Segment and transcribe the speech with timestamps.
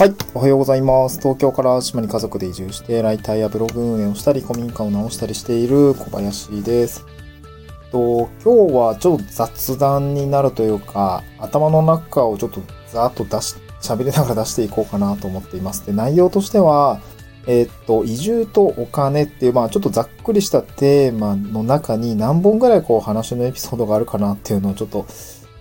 [0.00, 0.14] はい。
[0.32, 1.18] おはようございます。
[1.18, 7.04] 東京から島に家族で移住して、ライターやブログ運営をしたり、古民家を直したりしている小林です。
[7.92, 15.84] と今日はちょっと雑談になるというか、頭の中をちょっとざーっと出し、喋りながら出していこうかなと思っています。
[15.84, 17.02] で、内容としては、
[17.46, 25.04] えーっと、移住とお金っていう、まあちょっとざっくりしたテーマの中に何本ぐらいこう話のエピソードがあるかなっていうのをちょっと、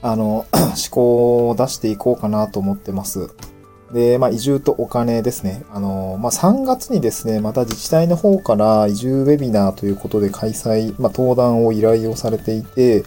[0.01, 3.35] あの、 思考を出していこうかなと思ってます。
[3.93, 5.63] で、まあ、移住とお金ですね。
[5.71, 13.03] あの、まあ、3月にですね、また自治体の方から移住ウェビナーということで開催、まあ、登壇を依頼をされていて、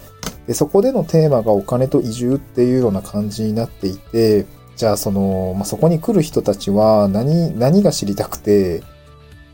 [0.46, 8.82] でそこでのテーマがお金と移住っていうような感じになっていて、じゃあその、まあ、そこに来る人たちは何、何が知りたくて、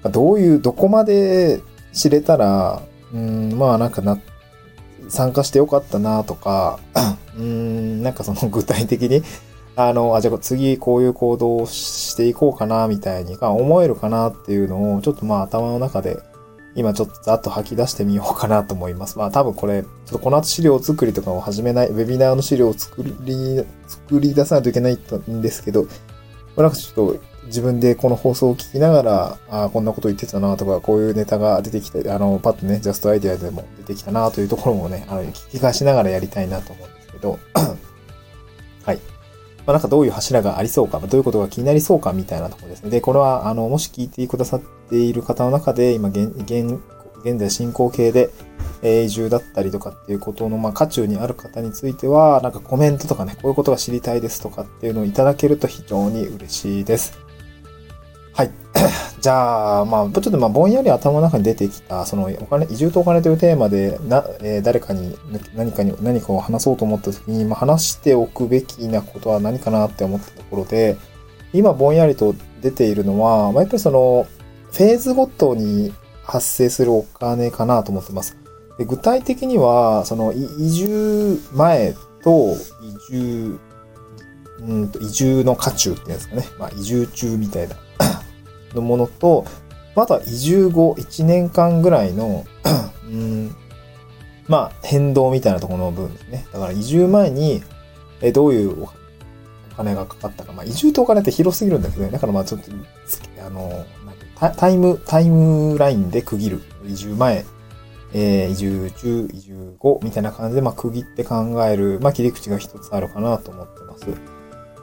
[0.05, 1.60] どういう、どこまで
[1.92, 4.19] 知れたら、うん、まあなんかな、
[5.08, 6.78] 参加してよかったなとか、
[7.36, 9.22] うん、なんかその具体的に、
[9.80, 16.18] あの、あ、じゃあ次こういう行動をしていこうかな、みたいに思えるかなっていうのを、ちょっとまあ頭の中で、
[16.74, 19.18] 今ちょっとざっと吐き出してみようかなと思います。
[19.18, 24.98] まあ多分これ、ちょっとこの後資料作りとかを始めない、ウェビナーの資料を作り、作り出さないといけない
[25.30, 25.86] んですけど、
[26.56, 37.38] なんかちょっと自分でこの放送を聞きながら、ああ、こんなこと言ってたなとか、こういうネタが出てきて、あの、パッとね、ジャストアイデアでも出てきたなというところもね、あの、聞き返しながらやりたいなと思うんですけど、
[38.84, 38.98] はい。
[39.69, 42.88] まあ、なんかどういう柱がありそうか、どういうことが気になりそうかみたいなところですね。
[42.88, 46.80] で、これは、あの、もし聞いてくださっている方の中で、今、現、現、
[47.22, 48.30] 現在進行形で、
[48.80, 57.19] え移住だったりとかっていうことの、まあ、渦中にある方については、なんかコメントとかね、こういうことが知りたいですとかっていうのをいただけると非常に嬉しいです。
[58.33, 58.50] はい。
[59.20, 65.16] じゃあ、まあ、ちょっとまあ、ぼんやり頭の中に出てきた、その、お金、移住とお金というテーマで、な、えー誰かに、
[65.55, 70.96] 何かに、何かを話そうと思った時に、まあ、話しておくべきなことは何かなって思ったところで、
[71.52, 74.27] 今ぼんやりと出ているのは、まあ、やっぱりその、
[74.73, 75.92] フェーズごとに
[76.23, 78.36] 発生するお金かなと思ってます。
[78.79, 82.55] で具体的には、その、移住前と
[83.11, 83.58] 移住、
[84.61, 86.45] うんと、移住の渦中っていうんですかね。
[86.58, 87.74] まあ、移住中みたいな
[88.74, 89.45] のものと、
[89.95, 92.45] また移住後1年間ぐらいの、
[93.08, 93.55] うん、
[94.46, 96.46] まあ、変動みたいなところの部分ですね。
[96.52, 97.62] だから移住前に、
[98.20, 98.89] えどういうお
[99.77, 100.52] 金がかかったか。
[100.52, 102.11] まあ、移住とお金って広すぎるんだけどね。
[102.11, 102.70] だからまあ、ちょっと、
[103.46, 103.84] あの、
[104.36, 106.62] タタイム、タイムラインで区切る。
[106.86, 107.45] 移住前、
[108.14, 111.36] えー移住中、移住後みたいな感じで、まあ、区切って考
[111.67, 114.06] える、まあ、切り口が一つあるかなと思ってます。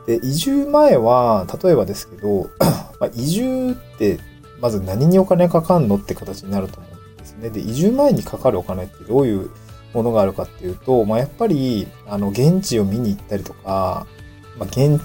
[0.06, 2.50] で、移住前は、例えばですけど、
[3.00, 4.20] まあ、移住って、
[4.62, 7.50] まず何にお金かかんのって形になると思うんですね。
[7.50, 9.50] で、移住前にかかるお金ってどういう
[9.94, 14.06] ものがあるかっていうと、まあ、やっぱり、あの、現地を見に行ったりとか、
[14.58, 15.02] まあ、現、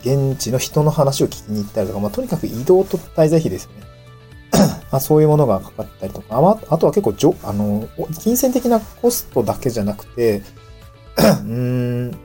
[0.00, 3.86] 現地の人の話を聞きに行ったりとか、まあ、とにかく移動と滞在費ですよね。
[4.90, 7.88] まあ、そういうものがかかったりとか、ああとは結構じょ、あの、
[8.20, 10.42] 金銭的なコストだけじゃなくて、
[11.18, 11.52] うー
[12.10, 12.18] ん、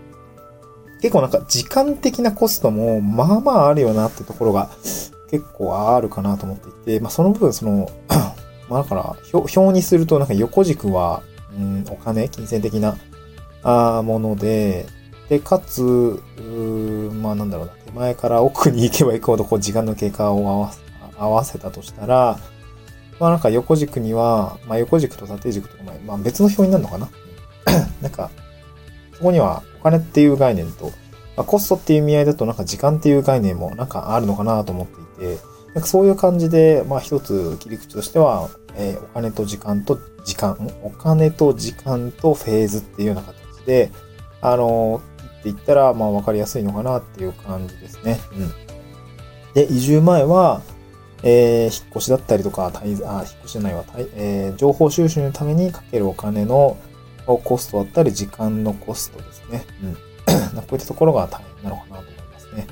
[1.03, 4.69] 結構なんか時間的なコストもまあまああるよなってところが
[5.29, 7.89] 結構あるかなと思っていて、まあその分その、
[8.69, 11.21] まあだから表にするとなんか横軸は、
[11.57, 12.95] うん、お金、金銭的な
[13.63, 14.85] あもので、
[15.27, 15.81] で、かつ、
[17.21, 20.79] まあなんだろうな、手前から奥に行けば行くほどこう時間の経過を合わせ
[21.17, 22.39] 合わせたとしたら、
[23.19, 27.09] まあなんか横軸には、まあ横軸と縦軸とか、まあ別の表になるのかな？
[28.01, 28.31] なんか、
[29.23, 30.87] ここにはお金っていう概念と、
[31.37, 35.41] まあ、コストっていう意味合いだとなんか時間っていう概念もなんかあるのかなと思っていて、
[35.73, 43.35] なんかそういう感じで、まあ一つ切り口としては、えーお金と時間と時間、お金と時間とフェーズっていうような形
[43.65, 43.91] で、
[44.41, 48.19] あのー、っていったら、まあわかりやすいのかなっていう感じですね。
[48.35, 48.51] うん。
[49.53, 50.61] で、移住前は、
[51.23, 53.85] えー引っ越しだったりとか、滞在あ、引っ越しじゃないわ、
[54.17, 56.75] えー情報収集のためにかけるお金の
[57.25, 59.65] コストだったり、時間のコストですね。
[59.83, 59.93] うん。
[60.61, 62.67] こういったところが大変なのかなと思いますね。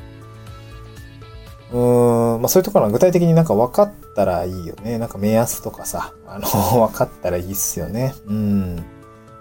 [1.71, 4.97] うーん、まあそういうところは具体的になんか分かったらいいよね。
[4.97, 6.47] なんか目安とかさ、あの、
[6.87, 8.13] 分かったらいいっすよね。
[8.27, 8.75] うん。
[8.77, 8.83] ま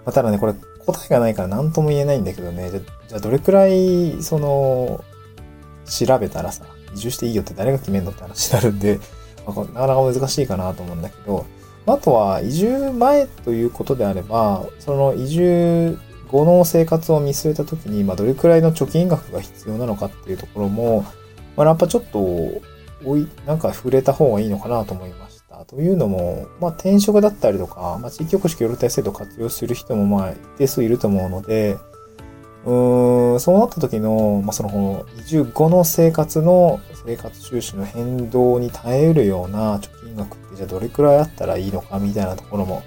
[0.07, 0.53] あ、ただね、これ
[0.85, 2.69] 答えがないから何とも言えないんだけどね。
[2.71, 5.03] じゃ、じゃあどれくらい、その、
[5.85, 8.99] 調べたらさ、移住していいよって誰が決めんのって話になるんで、
[9.45, 11.45] まあなかなか難しいかなと思うんだけど、
[11.85, 15.97] あとは移住前ということであれば、その移住
[16.31, 21.05] 後の生活を見据えたときに、まあ、どれくらいの貯金額が必要なのかっていうところも、
[21.57, 22.19] まあ、やっぱちょっと、
[23.03, 25.65] おい、なんか触れた方がいいのかなと思いました。
[25.65, 31.77] というのも、まあ、転職だったりとか、まあ、地域おこし協力制度を活用する人も、まあ、一定数いると思うので、
[32.65, 42.83] うーん、そうなった時の、まあ、その、移住後の生活の、生活収支の変動に耐えうるような貯金額ってじゃあどれくらいあったらいいのかみたいなところも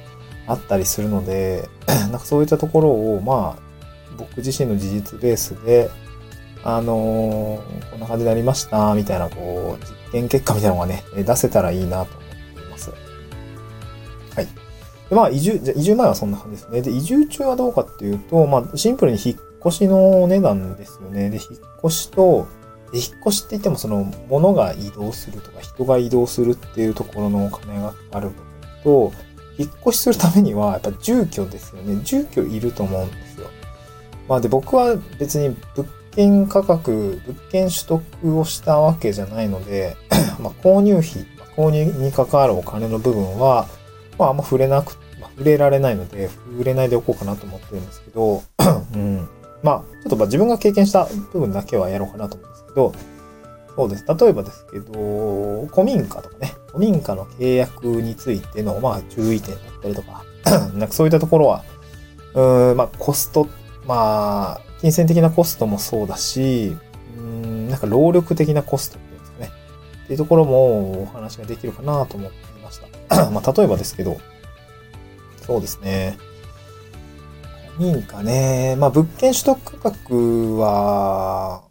[0.47, 3.63] あったりするので、 なんかそういったところを、まあ、
[4.17, 5.91] 僕自身の事実ベースで、
[6.63, 12.91] あのー、こんな感じになりました、みたいな、こう、実験結果みたいなのがね、出せたらいいなと思っています。
[12.91, 12.97] は
[14.41, 14.49] い。
[15.11, 16.81] でまあ、移住、じゃ移住前はそんな感じですね。
[16.81, 19.37] で、移住中はどうかっていうと、まあ、シンプルに引っ
[19.67, 21.29] 越しの値段ですよね。
[21.29, 22.47] で、引っ越しと、
[22.95, 28.31] で、引っ越しって言ってもその、物が移動するとか、人が移動するっていうところのお金がかかる
[28.85, 29.13] と、
[29.59, 32.01] 引っ越しするためには、やっぱ住居ですよね。
[32.05, 33.49] 住居いると思うんですよ。
[34.29, 39.97] まあで、僕は別に物件価格、物件取得をしたわけじゃないので、
[40.39, 41.27] まあ購入費、
[41.57, 43.67] 購入に関わるお金の部分は、
[44.19, 48.45] まああんま触れなく、まあ、触れられないので、触れないでおこうかなと思ってるんですけど、
[48.95, 49.29] うん。
[49.65, 52.93] まあ、ちょっとまあ自分が経験した部分だけはやろうかなと思うんですけど、
[53.77, 54.05] そうです。
[54.07, 60.23] 例えばですけど、古民家とかね、古民家の契約についての、まあ、注意点だったりとか、
[60.75, 61.65] なんかそういったところは、
[62.35, 63.49] うん、まあ、コスト、
[63.87, 66.77] まあ、金銭的なコストもそうだし、
[67.17, 69.51] うん、なんか労力的なコストっていうんですかね。
[70.05, 73.31] っていうところもお話ができるかなと思っていました。
[73.33, 74.19] まあ、例えばですけど、
[75.41, 76.17] そうですね。
[77.79, 78.77] 民家ね。
[78.79, 81.63] まあ、物件取得価格は、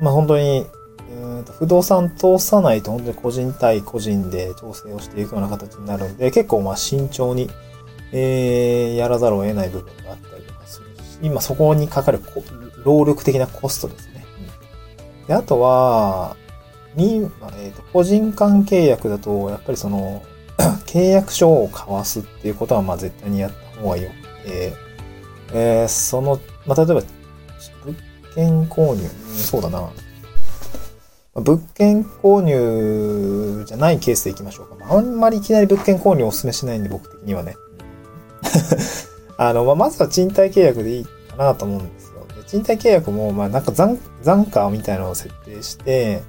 [0.00, 0.66] まあ、本当に
[1.10, 7.48] うんと不動産通さないと本当に個人対個人で調整をしていくような形になるんで、結構まあ慎重に、
[8.12, 12.20] えー、やらざるを得ない部分があったりとかするし、今そこにかかる
[12.84, 14.24] 労力的なコストですね。
[15.26, 16.36] であとは、
[16.94, 20.22] に、えーと、個人間契約だと、やっぱりその、
[20.86, 24.10] 契約書を交わすっていうことはまあ絶対にやった方がよ
[24.42, 24.87] くて、
[25.52, 27.02] えー、その、まあ、例えば、
[27.84, 27.96] 物
[28.34, 29.90] 件購入、そうだな。
[31.34, 34.94] 物件購入じゃないケースでいきましょうか。
[34.94, 37.56] あんまりいきなり物件購入をお勧めしないんで、僕的にはね。
[39.36, 42.26] あの、まあ、まずは賃貸契約でいいかなと思うんですよ。
[42.36, 46.22] で賃貸契約も、まあ、なんか残残価みたいなのを設定して、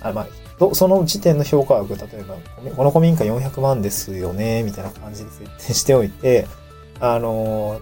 [0.00, 0.26] あまあ、
[0.72, 2.36] その時点の評価額、例えば、
[2.76, 6.46] この古民家400万ですよね、みたいな感じで設定しておいて、
[7.00, 7.80] あの、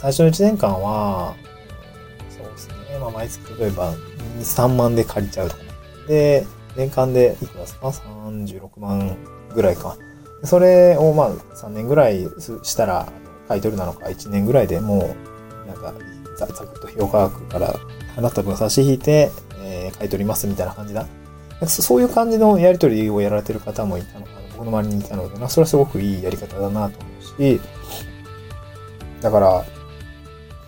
[0.00, 1.34] 最初の1年間は、
[2.30, 3.94] そうですね、まあ、毎月例えば
[4.38, 5.62] 3万で借りちゃうとか。
[6.06, 6.46] で、
[6.76, 9.16] 年間でいくらですか ?36 万
[9.52, 9.96] ぐらいか。
[10.44, 12.28] それをまあ3年ぐらい
[12.62, 13.08] したら
[13.48, 15.16] 買い取るなのか1年ぐらいでも
[15.64, 15.92] うなんか
[16.38, 17.74] ざざくっと評価額から
[18.14, 19.32] 払った分差し引いて、
[19.64, 21.08] えー、買い取りますみたいな感じだ。
[21.66, 24.38] そういう感じのやり取りをやられてる方もいたのかな。
[24.56, 27.60] 僕の周りにいたので、まあ、それはすごくいいやり方だなと思うし、
[29.20, 29.64] だから、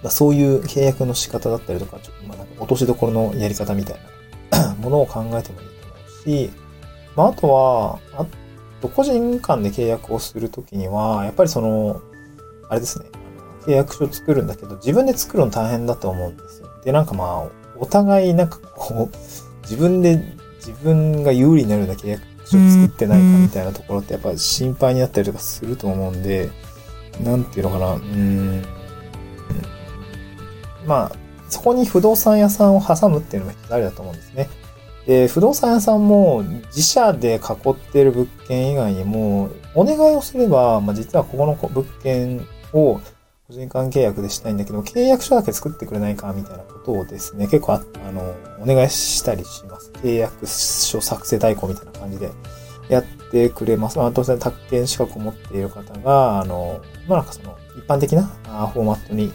[0.03, 4.01] だそういう契約の仕方だったりとか、ちょっとまあなんか落としどころのやり方みたい
[4.51, 5.95] な ものを考えてもいいと思
[6.25, 6.51] うし、
[7.17, 8.27] まあ、あとは、あ
[8.81, 12.01] と個人間で契約をするときには、やっぱりその、
[12.69, 13.07] あれですね、
[13.67, 16.69] 契約書作るんだけど、自分で作るの大変だと思うんですよ。
[16.85, 17.49] で、なんかまあ、
[17.79, 19.17] お互いなんかこう、
[19.63, 20.21] 自分で
[20.59, 26.51] 自分が有利になるような契約書を作ってないかみたいなところってやっぱ心配になったりとかすると思うんで、
[27.23, 28.65] なんていうのかな、うん、
[30.91, 31.13] まあ、
[31.49, 34.49] そこに不動産屋さんを挟むっていうのも一つありだと思うんですね。
[35.07, 43.01] で、不動産屋さんも自社で囲っている物件以外にも、お願いをすれば、まあ、実はここの物件を
[43.51, 49.93] 個人間契約でしたいんだけど、契約書だけ作ってくれないかみたいなことをですね、結構あ、あの、お願いしたりします。
[50.03, 52.33] 契約書作成代行みたいな感じで
[52.89, 53.99] やってくれます。
[53.99, 58.25] まあ、当然、宅建資格を持っている方が、あの、まあ、なんかその、一般的な
[58.73, 59.33] フォーマットに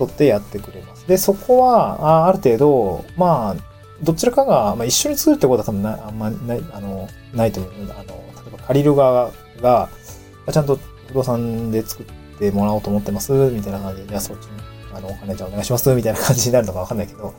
[0.00, 1.06] 沿ってやってくれます。
[1.06, 7.72] で、そこは、あある程度、まあ、どちらかが、まあ、一緒に作るってことは多分な、あんまない、あの、ないと思う。
[7.72, 7.94] あの、例
[8.48, 9.88] えば借りる側が、
[10.50, 12.06] ちゃんと不動産で作っ
[12.38, 14.50] てもらおうと思ってます、みたいな感じで、じゃあそっちに、
[14.94, 17.32] あの、お金じゃお願いします、みたいな感じになるのかわかんないけど、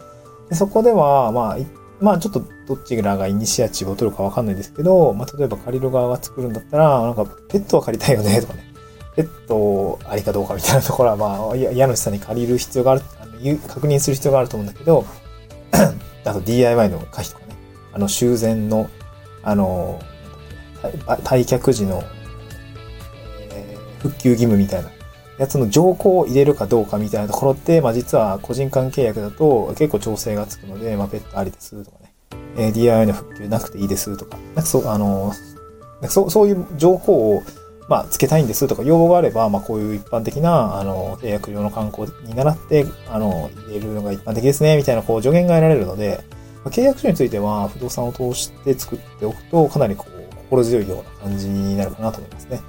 [0.49, 1.57] でそこでは、まあ、
[1.99, 8.74] まあちょっとどっちらがイニシアチブを取るかわかんないですけど、まあ例えば借りる側が作るんだったら、なんかペットは借りたいよね、とかね。
[9.15, 15.05] ペットありかどうかみたいなところは、まあ、家主さんに借りる必要がある、あの確認する必要があると思うんだけど、
[16.25, 17.55] あと DIY の可否とかね、
[17.93, 18.89] あの修繕の、
[19.43, 19.99] あの、
[20.81, 22.03] 退却時の、
[23.51, 24.91] えー、復旧義務みたいな
[25.37, 32.13] やつの条項を入れるかどうかみたいなところって、まあ実は個人間契約だと結構調整がつくので、まあペットありですとかね、
[32.57, 35.33] えー、DIY の復旧なくていいですとか、なんかそう、あの、
[36.09, 37.43] そうそういう情報を
[37.87, 46.23] まあ、つけたいんですとか要望があれば、まあ、こういう一般的な、あの、契約料の観光に習って、あの、入れるのが一般的ですね、みたいな、こう、助言が得られるので、
[46.63, 52.61] まあ、契約書については、不動産を通して作っておくと、かなりこう、心強いような感じになるかなと思いますね。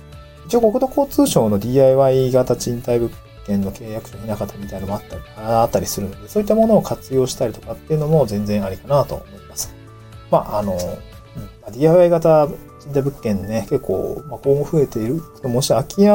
[0.47, 3.11] 一応、国土交通省の DIY 型賃貸物
[3.47, 9.75] 件の契約書ひな形みたいなのもあったり、あったりするので、そういったものを活用したりとかっていうのも全然ありかなと思います。
[10.31, 12.49] まあ、あの、うん、DIY 型
[12.87, 15.21] 賃貸物件ね、結構、まあ、今後増えている。
[15.45, 16.13] もし空き家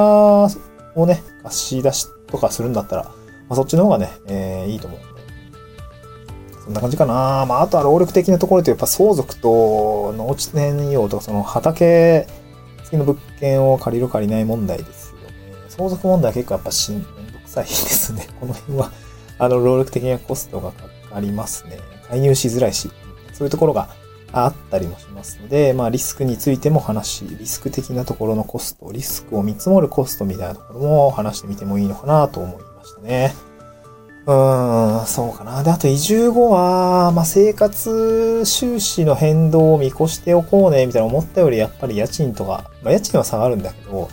[0.95, 3.11] をね、貸し出しとかするんだったら、ま
[3.49, 5.11] あ、そっちの方がね、えー、いいと思うんで。
[6.63, 7.45] そんな感じかな。
[7.47, 12.27] まあ、あとは労力的なところでやっぱ相続と農地転用とか、その畑
[12.83, 15.35] 付きの物件を借りる借りない問題ですよね。
[15.69, 17.07] 相続問題は結構やっぱしんど
[17.43, 18.27] くさいですね。
[18.39, 18.91] この辺は、
[19.39, 21.79] あの、労力的なコストがかかりますね。
[22.07, 22.91] 介入しづらいし、
[23.33, 23.89] そういうところが
[24.33, 33.33] あったりもしますので、まあリスクについても話し、リスク的なところのコスト、リスクを見積もるコストみたいなところも話してみてもいいのかなと思いましたね。
[34.25, 35.63] うーん、そうかな。
[35.63, 44.09] で、あと移住後は、まあ生活収支の変動を見越しておこうね、みたいな思ったよりやっぱり家賃とか、まあ家賃は下がるんだけど、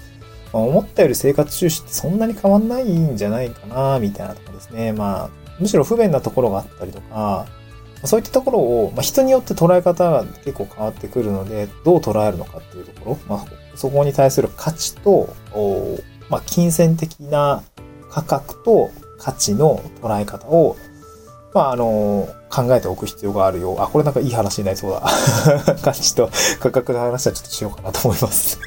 [0.53, 4.93] まあ、思ったより生活収支ってそんなに変わんないんじゃないかな、みたいなところですね。
[4.93, 7.47] まあ、むしろ不便なところがあったりとか、
[8.05, 15.35] そういったところを、まあ、人によって捉え方が結構変わってくるので、どう捉えるのかっていうところ、まあ、そこに対する価値と、
[16.29, 17.63] まあ、金銭的な
[18.11, 20.77] 価格と価値の捉え方を、
[21.55, 23.77] まあ、あの、考えておく必要があるよ。
[23.81, 25.03] あ、これなんかいい話になりそうだ。
[25.83, 28.59] 価値と価格の話はちょっとしようかなと思います。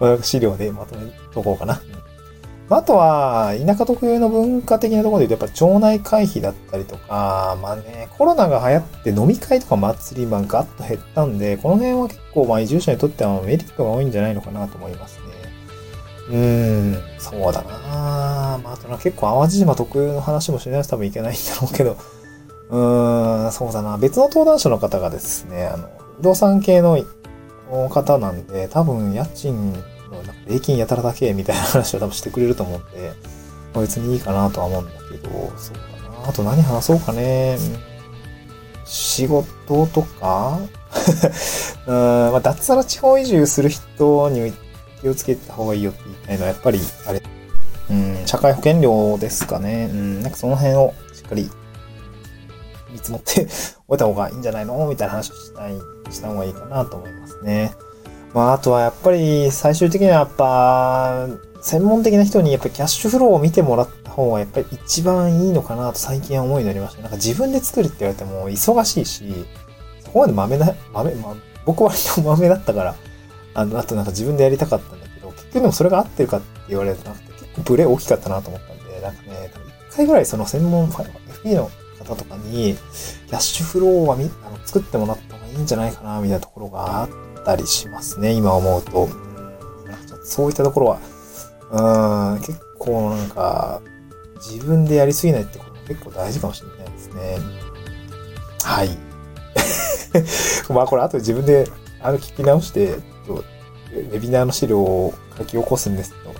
[0.00, 1.80] まあ、資料でまとめとこうかな。
[2.70, 15.24] あとは、田舎特有の文化的なところで言うと、やっぱ町内会費だったりとか、まあね、コロナが流行って飲み会とか祭り、まあガッと減ったんで、この辺は結構、まあ移住者にとってはメリットが多いんじゃないのかなと思いますね。
[16.30, 21.98] うーん、そうだなまああとな、結構淡路島特有の話もしないと多分いけないんだろうけど、
[22.70, 23.98] うーん、そうだな。
[23.98, 26.98] 別の登壇者の方がですね、あの、不動産系の
[27.90, 29.84] 方なんで、多分家賃
[30.22, 33.12] なんか礼金やたらだけみたいな話を多分してくれると思うんで、
[33.74, 36.28] ま、別にいいかなとは思うんだけど、そうだな。
[36.28, 37.58] あと何話そうかね。
[38.84, 40.58] 仕事とか
[41.86, 41.94] うん、
[42.32, 44.52] まあ、脱サラ地方移住する人に
[45.00, 47.22] 気をつけた方がいいよって言いたいのは、やっぱり、あれ、
[47.90, 49.88] うん、社会保険料ですかね。
[49.90, 51.50] うん、なんかその辺をしっかり
[52.90, 53.46] 見積もって
[53.88, 54.86] おいた方がいいんじゃないの？
[54.86, 55.74] みたいな話をしたい、
[56.10, 57.72] した方がいいかなと思いますね。
[58.34, 61.28] まあ、あとはやっぱり最終的にはやっぱ、
[61.62, 67.02] 専門的な人にやっぱキャッシュフローを見てもらった方がやっぱり一番いいのかなと最近は思いになりました。
[67.02, 69.46] なんか自分で作るって言われても忙しいし、
[70.04, 72.94] そこまで豆な、豆、ま、僕は割と豆だったから、
[73.54, 79.50] あの、あとなんか自分でやりたかったんだけど、結局でもそれが合ってるかって言われるとなくて、結構ブレ大きかったなと思ったんで、なんかね、
[79.90, 82.74] 一回ぐらいその専門 FP の方とかに、
[83.28, 89.08] キャッシュフローはみあの作ってもらった方がいいんじゃないかな、みたいなところがあって、ったりしますね、今思うと。
[90.24, 90.98] そういったところ
[91.70, 93.82] は、うん、結構なんか、
[94.36, 97.38] 自分でやりすぎないってことも結構大事かもしれないですね。
[98.62, 98.98] はい。
[100.72, 101.68] まあこれ後で自分で
[102.00, 106.34] あの聞き直して、ウェビナーの資料を書き起こすんですけど、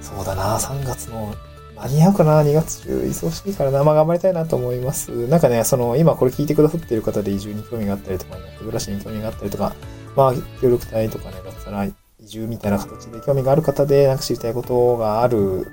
[0.00, 1.34] そうだな、3月の
[1.76, 3.84] 間に合うかな ?2 月中忙しいからな。
[3.84, 5.10] まあ頑張りたいなと思います。
[5.28, 9.74] なんかね、その、今これ聞いてくださっている方で移住に興味があったりとか、ね、暮らしに興味があったりとか、
[10.16, 15.66] まあ、協力隊とかね、脱サラ移住みたいな形で興味がある方で、なんか知りたいことがある、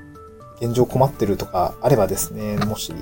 [0.62, 2.96] 現状困ってるとかあればですね、もしよ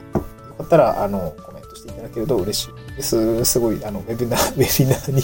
[0.58, 3.46] かったら、あの、コメントしていただけると嬉しいです。
[3.46, 5.24] すごい、あの、ウェビナー、 ウェビナーに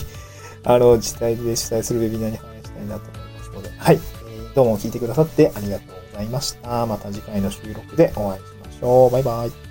[0.64, 4.00] あの、自治体で主催するウェビナーに反映したいなと思いますので、はい。
[4.54, 6.86] どうも聞いてくださってありがとうございました。
[6.86, 9.12] また次回の収録でお会いしましょう。
[9.12, 9.71] バイバイ。